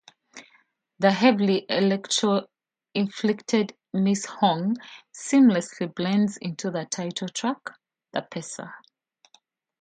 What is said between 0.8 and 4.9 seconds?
The heavily electro-inflected "Miss Hong",